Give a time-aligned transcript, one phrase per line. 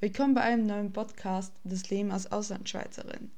[0.00, 3.32] Willkommen bei einem neuen Podcast Das Leben als Auslandschweizerin.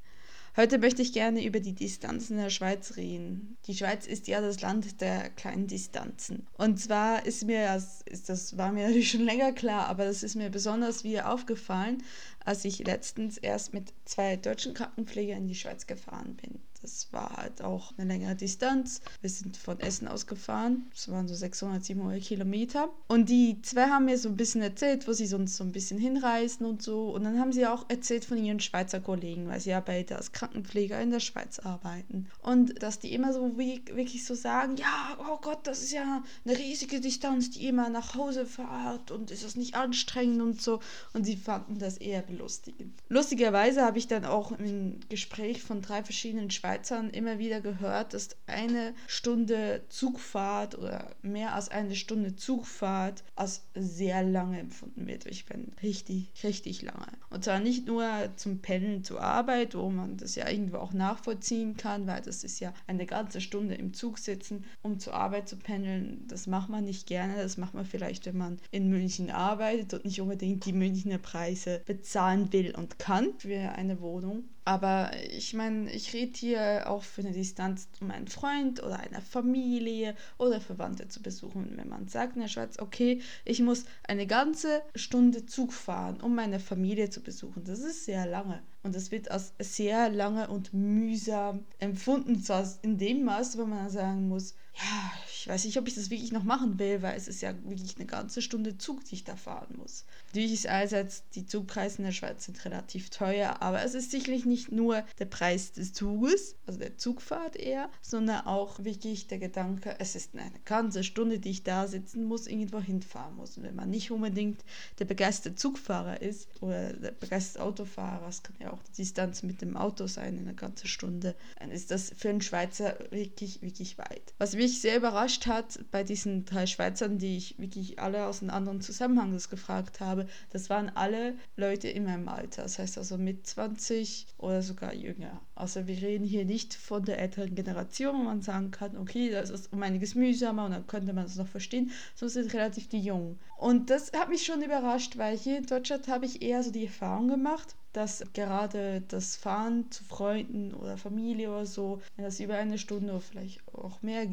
[0.59, 3.57] Heute möchte ich gerne über die Distanzen der Schweiz reden.
[3.65, 6.47] Die Schweiz ist ja das Land der kleinen Distanzen.
[6.59, 10.23] Und zwar ist mir das, ist das war mir natürlich schon länger klar, aber das
[10.23, 12.03] ist mir besonders wieder aufgefallen,
[12.45, 16.61] als ich letztens erst mit zwei deutschen Krankenpflegern in die Schweiz gefahren bin.
[16.83, 19.03] Das war halt auch eine längere Distanz.
[19.21, 20.87] Wir sind von Essen aus gefahren.
[20.95, 22.89] Das waren so 600, 700 Kilometer.
[23.07, 25.99] Und die zwei haben mir so ein bisschen erzählt, wo sie sonst so ein bisschen
[25.99, 27.11] hinreisen und so.
[27.11, 30.33] Und dann haben sie auch erzählt von ihren Schweizer Kollegen, weil sie ja beide als
[30.33, 32.29] Krankenpfleger in der Schweiz arbeiten.
[32.43, 36.23] Und dass die immer so wie, wirklich so sagen, ja, oh Gott, das ist ja
[36.47, 40.81] eine riesige Distanz, die immer nach Hause fahrt und ist das nicht anstrengend und so.
[41.13, 42.95] Und sie fanden das eher belustigend.
[43.09, 48.15] Lustigerweise habe ich dann auch im Gespräch von drei verschiedenen Schweizer Schweizern immer wieder gehört,
[48.15, 55.27] dass eine Stunde Zugfahrt oder mehr als eine Stunde Zugfahrt als sehr lange empfunden wird.
[55.27, 57.09] Ich bin richtig, richtig lange.
[57.29, 58.07] Und zwar nicht nur
[58.37, 62.61] zum Pendeln zur Arbeit, wo man das ja irgendwo auch nachvollziehen kann, weil das ist
[62.61, 66.25] ja eine ganze Stunde im Zug sitzen, um zur Arbeit zu pendeln.
[66.29, 67.35] Das macht man nicht gerne.
[67.37, 71.83] Das macht man vielleicht, wenn man in München arbeitet und nicht unbedingt die Münchner Preise
[71.85, 74.45] bezahlen will und kann für eine Wohnung.
[74.65, 79.21] Aber ich meine, ich rede hier auch für eine Distanz, um einen Freund oder eine
[79.21, 81.73] Familie oder Verwandte zu besuchen.
[81.77, 86.35] Wenn man sagt in der Schweiz, okay, ich muss eine ganze Stunde Zug fahren, um
[86.35, 88.63] meine Familie zu besuchen, das ist sehr lange.
[88.83, 93.91] Und das wird als sehr lange und mühsam empfunden, zwar in dem Maß, wo man
[93.91, 97.27] sagen muss, ja, ich weiß nicht, ob ich das wirklich noch machen will, weil es
[97.27, 100.05] ist ja wirklich eine ganze Stunde Zug, die ich da fahren muss.
[100.27, 104.45] Natürlich ist einerseits, die Zugpreise in der Schweiz sind relativ teuer, aber es ist sicherlich
[104.45, 109.97] nicht nur der Preis des Zuges, also der Zugfahrt eher, sondern auch wirklich der Gedanke,
[109.99, 113.57] es ist eine ganze Stunde, die ich da sitzen muss, irgendwo hinfahren muss.
[113.57, 114.63] Und wenn man nicht unbedingt
[114.99, 119.63] der begeisterte Zugfahrer ist oder der begeisterte Autofahrer, das kann ja auch die Distanz mit
[119.63, 124.35] dem Auto sein, eine ganze Stunde, dann ist das für einen Schweizer wirklich, wirklich weit.
[124.37, 128.51] Was mich sehr überrascht hat bei diesen drei Schweizern, die ich wirklich alle aus einem
[128.51, 132.63] anderen Zusammenhang das gefragt habe, das waren alle Leute in meinem Alter.
[132.63, 135.41] Das heißt also mit 20 oder sogar jünger.
[135.55, 139.51] Also wir reden hier nicht von der älteren Generation, wo man sagen kann, okay, das
[139.51, 143.01] ist um einiges mühsamer und dann könnte man es noch verstehen, sondern sind relativ die
[143.01, 143.39] Jungen.
[143.59, 146.87] Und das hat mich schon überrascht, weil hier in Deutschland habe ich eher so die
[146.87, 152.57] Erfahrung gemacht, dass gerade das Fahren zu Freunden oder Familie oder so, wenn das über
[152.57, 154.27] eine Stunde oder vielleicht auch mehr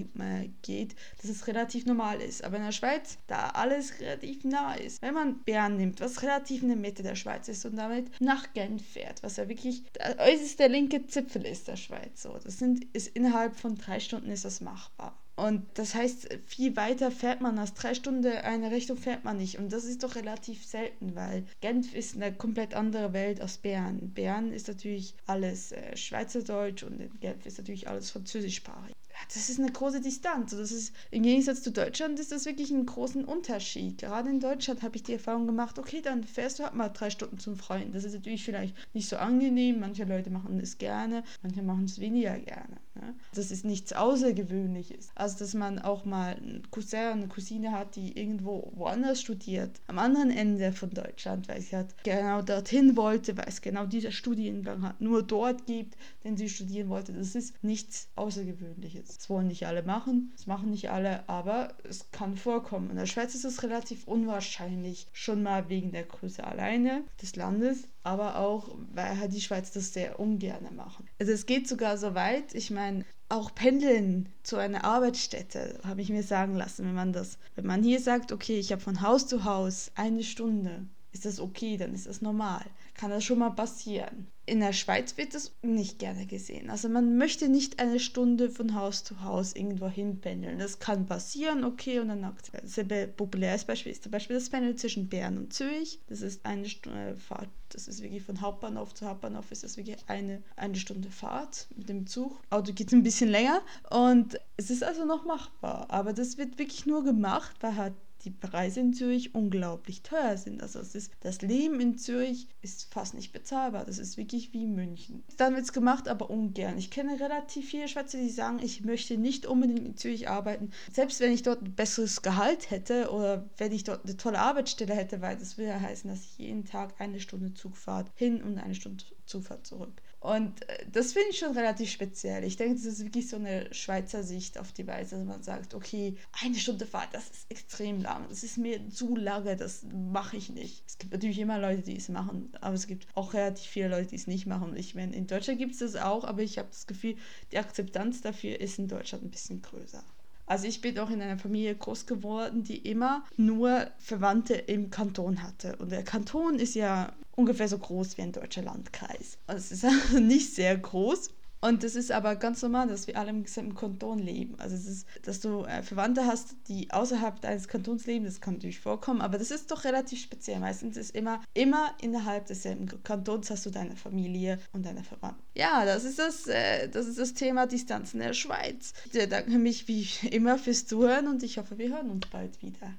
[0.62, 2.44] geht, dass es relativ normal ist.
[2.44, 6.62] Aber in der Schweiz, da alles relativ nah ist, wenn man Bern nimmt, was relativ
[6.62, 10.18] in der Mitte der Schweiz ist und damit nach Genf fährt, was ja wirklich der
[10.19, 14.45] äußerste linke Zipfel ist der Schweiz, so, das sind, ist innerhalb von drei Stunden ist
[14.45, 15.18] das machbar.
[15.38, 19.59] Und das heißt, viel weiter fährt man als drei Stunden eine Richtung fährt man nicht.
[19.59, 24.00] Und das ist doch relativ selten, weil Genf ist eine komplett andere Welt als Bern.
[24.16, 28.96] Bern ist natürlich alles äh, Schweizerdeutsch und in Genf ist natürlich alles französischsprachig
[29.34, 30.52] das ist eine große Distanz.
[30.52, 34.00] Das ist, Im Gegensatz zu Deutschland ist das wirklich ein großen Unterschied.
[34.00, 37.09] Gerade in Deutschland habe ich die Erfahrung gemacht, okay, dann fährst du halt mal drei
[37.09, 37.94] Stunden zum Freund.
[37.94, 39.80] Das ist natürlich vielleicht nicht so angenehm.
[39.80, 42.78] Manche Leute machen es gerne, manche machen es weniger gerne.
[43.00, 43.16] Ne?
[43.34, 45.09] Das ist nichts Außergewöhnliches.
[45.16, 50.00] Also, dass man auch mal einen Cousin, eine Cousine hat, die irgendwo woanders studiert, am
[50.00, 54.84] anderen Ende von Deutschland, weil sie halt genau dorthin wollte, weil es genau dieser Studiengang
[54.84, 57.13] hat, nur dort gibt, den sie studieren wollte.
[57.13, 59.18] Das ist nichts Außergewöhnliches.
[59.18, 62.90] Das wollen nicht alle machen, das machen nicht alle, aber es kann vorkommen.
[62.90, 67.84] In der Schweiz ist es relativ unwahrscheinlich, schon mal wegen der Größe alleine des Landes,
[68.07, 71.06] aber auch, weil halt die Schweiz das sehr ungern machen.
[71.19, 72.87] Also es geht sogar so weit, ich meine,
[73.30, 77.84] auch pendeln zu einer Arbeitsstätte, habe ich mir sagen lassen, wenn man das, wenn man
[77.84, 81.94] hier sagt, okay, ich habe von Haus zu Haus eine Stunde, ist das okay, dann
[81.94, 82.66] ist das normal.
[82.94, 86.69] Kann das schon mal passieren in der Schweiz wird das nicht gerne gesehen.
[86.69, 90.57] Also man möchte nicht eine Stunde von Haus zu Haus irgendwo hinpendeln.
[90.57, 95.09] Das kann passieren, okay, und dann sehr populäres Beispiel ist zum Beispiel das Pendel zwischen
[95.09, 96.00] Bern und Zürich.
[96.07, 99.98] Das ist eine Stunde Fahrt, das ist wirklich von Hauptbahnhof zu Hauptbahnhof ist das wirklich
[100.07, 102.39] eine, eine Stunde Fahrt mit dem Zug.
[102.50, 105.88] Auto geht ein bisschen länger und es ist also noch machbar.
[105.89, 107.94] Aber das wird wirklich nur gemacht, weil halt
[108.24, 110.62] die Preise in Zürich unglaublich teuer sind.
[110.62, 113.86] Also es ist, das Leben in Zürich ist fast nicht bezahlbar.
[113.86, 115.24] Das ist wirklich wie München.
[115.38, 116.78] Dann wird es gemacht, aber ungern.
[116.78, 120.72] Ich kenne relativ viele Schweizer, die sagen, ich möchte nicht unbedingt in Zürich arbeiten.
[120.92, 124.94] Selbst wenn ich dort ein besseres Gehalt hätte oder wenn ich dort eine tolle Arbeitsstelle
[124.96, 128.58] hätte, weil das würde ja heißen, dass ich jeden Tag eine Stunde Zugfahrt hin und
[128.58, 130.02] eine Stunde Zugfahrt zurück.
[130.19, 132.44] Und äh, das finde ich schon relativ speziell.
[132.44, 135.74] Ich denke, das ist wirklich so eine Schweizer Sicht auf die Weise, dass man sagt,
[135.75, 140.38] okay, eine Stunde Fahrt, das ist extrem lang, das ist mir zu lange, das mache
[140.38, 140.84] ich nicht.
[140.88, 144.08] Es gibt natürlich immer Leute, die es machen, aber es gibt auch relativ viele Leute,
[144.08, 144.75] die es nicht machen.
[144.75, 147.16] Ich meine, in Deutschland gibt es das auch, aber ich habe das Gefühl,
[147.52, 150.04] die Akzeptanz dafür ist in Deutschland ein bisschen größer.
[150.47, 155.44] Also ich bin auch in einer Familie groß geworden, die immer nur Verwandte im Kanton
[155.44, 155.75] hatte.
[155.75, 159.38] Und der Kanton ist ja ungefähr so groß wie ein deutscher Landkreis.
[159.45, 161.29] Also es ist nicht sehr groß.
[161.68, 164.56] Und das ist aber ganz normal, dass wir alle im gesamten Kanton leben.
[164.58, 168.54] Also es ist, dass du äh, Verwandte hast, die außerhalb deines Kantons leben, das kann
[168.54, 170.62] natürlich vorkommen, aber das ist doch relativ speziell.
[170.62, 175.44] Meistens ist immer, immer innerhalb desselben Kantons hast du deine Familie und deine Verwandten.
[175.56, 178.94] Ja, das ist das, äh, das ist das Thema Distanzen in der Schweiz.
[179.12, 182.94] Ich danke mich wie immer fürs Zuhören und ich hoffe, wir hören uns bald wieder.